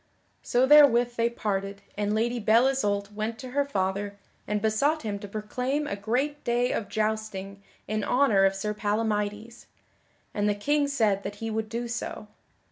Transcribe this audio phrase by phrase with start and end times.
[0.41, 5.19] So therewith they parted and Lady Belle Isoult went to her father and besought him
[5.19, 9.67] to proclaim a great day of jousting in honor of Sir Palamydes,
[10.33, 12.25] and the King said that he would do so.